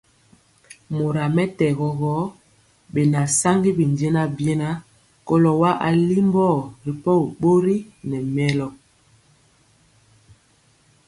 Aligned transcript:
Mora 0.95 1.23
mɛtɛgɔ 1.35 1.87
gɔ, 1.99 2.13
bɛna 2.93 3.21
saŋgi 3.39 3.71
bijɛna 3.77 4.21
biena 4.37 4.69
kɔlo 5.27 5.51
wa 5.61 5.71
alimbɔ 5.87 6.45
ripɔgi 6.85 7.27
bori 7.41 7.77
nɛ 8.09 8.17
mɛlɔ. 8.35 8.67